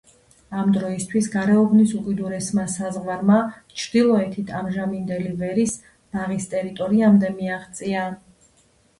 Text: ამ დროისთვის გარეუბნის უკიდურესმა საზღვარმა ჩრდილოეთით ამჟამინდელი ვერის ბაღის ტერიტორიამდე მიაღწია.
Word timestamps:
ამ 0.59 0.69
დროისთვის 0.75 1.25
გარეუბნის 1.33 1.91
უკიდურესმა 1.97 2.63
საზღვარმა 2.75 3.35
ჩრდილოეთით 3.81 4.49
ამჟამინდელი 4.59 5.33
ვერის 5.43 5.75
ბაღის 6.15 6.49
ტერიტორიამდე 6.55 7.31
მიაღწია. 7.35 8.07